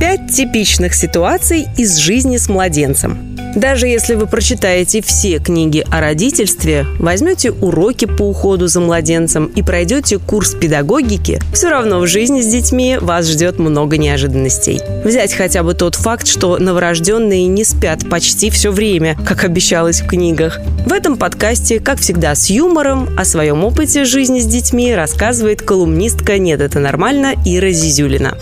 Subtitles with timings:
[0.00, 3.18] Пять типичных ситуаций из жизни с младенцем–
[3.54, 9.62] даже если вы прочитаете все книги о родительстве, возьмете уроки по уходу за младенцем и
[9.62, 14.80] пройдете курс педагогики, все равно в жизни с детьми вас ждет много неожиданностей.
[15.04, 20.06] Взять хотя бы тот факт, что новорожденные не спят почти все время, как обещалось в
[20.06, 20.60] книгах.
[20.86, 26.38] В этом подкасте, как всегда, с юмором о своем опыте жизни с детьми рассказывает колумнистка
[26.38, 28.36] «Нет, это нормально» Ира Зизюлина.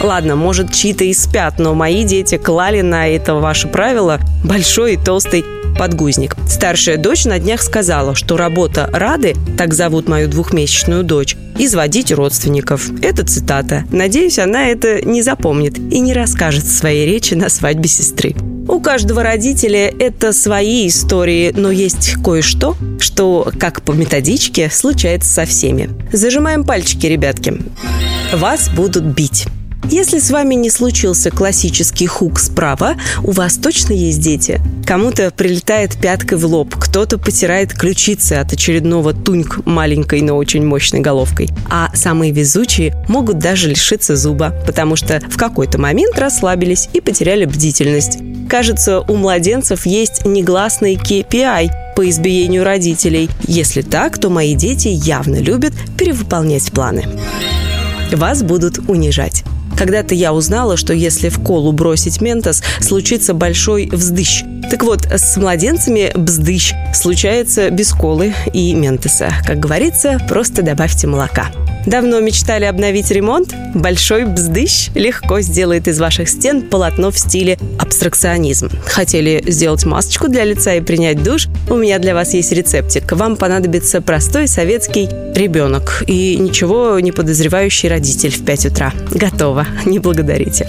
[0.00, 4.96] Ладно, может, чьи-то и спят, но мои дети клали на это ваше правило большой и
[4.96, 5.44] толстый
[5.78, 6.36] подгузник.
[6.48, 12.90] Старшая дочь на днях сказала, что работа Рады, так зовут мою двухмесячную дочь, изводить родственников.
[13.02, 13.84] Это цитата.
[13.90, 18.34] Надеюсь, она это не запомнит и не расскажет в своей речи на свадьбе сестры.
[18.68, 25.44] У каждого родителя это свои истории, но есть кое-что, что, как по методичке, случается со
[25.44, 25.90] всеми.
[26.12, 27.60] Зажимаем пальчики, ребятки.
[28.32, 29.46] Вас будут бить.
[29.88, 34.60] Если с вами не случился классический хук справа, у вас точно есть дети.
[34.86, 41.00] Кому-то прилетает пяткой в лоб, кто-то потирает ключицы от очередного туньк маленькой, но очень мощной
[41.00, 41.48] головкой.
[41.68, 47.44] А самые везучие могут даже лишиться зуба, потому что в какой-то момент расслабились и потеряли
[47.44, 48.18] бдительность.
[48.48, 53.30] Кажется, у младенцев есть негласный KPI по избиению родителей.
[53.46, 57.06] Если так, то мои дети явно любят перевыполнять планы.
[58.12, 59.44] Вас будут унижать.
[59.80, 64.44] Когда-то я узнала, что если в колу бросить ментос, случится большой вздыщ.
[64.70, 69.32] Так вот, с младенцами бздыщ случается без колы и ментоса.
[69.46, 71.50] Как говорится, просто добавьте молока.
[71.86, 73.54] Давно мечтали обновить ремонт?
[73.74, 78.70] Большой бздыщ легко сделает из ваших стен полотно в стиле абстракционизм.
[78.84, 81.46] Хотели сделать масочку для лица и принять душ?
[81.68, 83.10] У меня для вас есть рецептик.
[83.12, 88.92] Вам понадобится простой советский ребенок и ничего не подозревающий родитель в 5 утра.
[89.10, 89.66] Готово.
[89.86, 90.68] Не благодарите.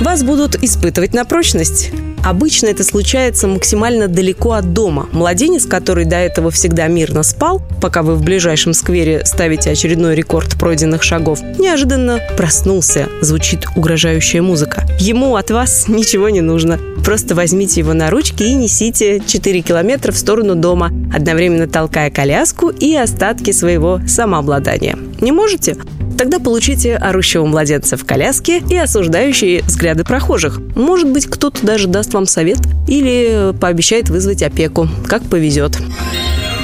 [0.00, 1.90] Вас будут испытывать на прочность.
[2.22, 5.08] Обычно это случается максимально далеко от дома.
[5.12, 10.58] Младенец, который до этого всегда мирно спал, пока вы в ближайшем сквере ставите очередной рекорд
[10.58, 13.08] пройденных шагов, неожиданно проснулся.
[13.22, 14.86] Звучит угрожающая музыка.
[14.98, 16.78] Ему от вас ничего не нужно.
[17.04, 22.68] Просто возьмите его на ручки и несите 4 километра в сторону дома, одновременно толкая коляску
[22.68, 24.98] и остатки своего самообладания.
[25.20, 25.76] Не можете?
[26.20, 30.60] Тогда получите орущего младенца в коляске и осуждающие взгляды прохожих.
[30.74, 34.86] Может быть, кто-то даже даст вам совет или пообещает вызвать опеку.
[35.08, 35.78] Как повезет.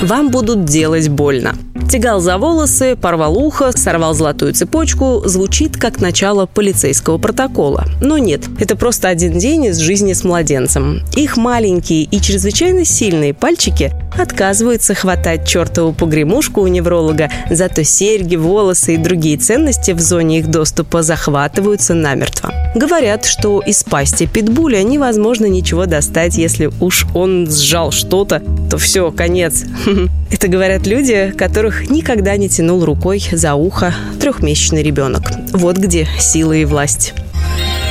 [0.00, 1.54] Вам будут делать больно.
[1.92, 5.20] Тягал за волосы, порвал ухо, сорвал золотую цепочку.
[5.26, 7.84] Звучит как начало полицейского протокола.
[8.00, 11.02] Но нет, это просто один день из жизни с младенцем.
[11.16, 18.94] Их маленькие и чрезвычайно сильные пальчики отказываются хватать чертову погремушку у невролога, зато серьги, волосы
[18.94, 22.54] и другие ценности в зоне их доступа захватываются намертво.
[22.74, 29.12] Говорят, что из пасти питбуля невозможно ничего достать, если уж он сжал что-то, то все,
[29.12, 29.64] конец.
[30.30, 35.22] Это говорят люди, которых никогда не тянул рукой за ухо трехмесячный ребенок.
[35.52, 37.12] Вот где сила и власть.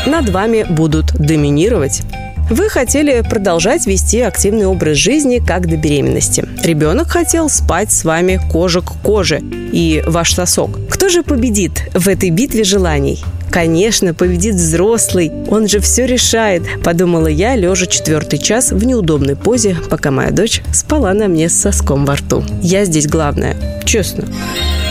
[0.08, 2.02] Над вами будут доминировать.
[2.51, 6.45] Вы хотели продолжать вести активный образ жизни как до беременности.
[6.66, 10.78] Ребенок хотел спать с вами кожа к коже и ваш сосок.
[10.89, 13.23] Кто же победит в этой битве желаний?
[13.51, 19.78] Конечно, победит взрослый, он же все решает, подумала я, лежа четвертый час в неудобной позе,
[19.89, 22.44] пока моя дочь спала на мне с соском во рту.
[22.62, 24.25] Я здесь главная, честно.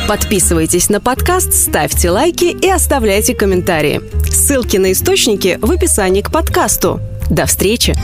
[0.09, 4.01] Подписывайтесь на подкаст, ставьте лайки и оставляйте комментарии.
[4.31, 7.01] Ссылки на источники в описании к подкасту.
[7.31, 7.95] До встречи!